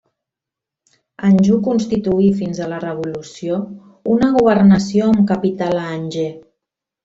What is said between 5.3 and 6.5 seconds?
capital a Angers.